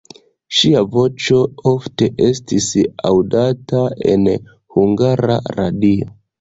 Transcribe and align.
Ŝia 0.59 0.79
voĉo 0.95 1.37
ofte 1.73 2.09
estis 2.29 2.71
aŭdata 3.11 3.85
en 4.17 4.29
Hungara 4.75 5.41
Radio. 5.63 6.15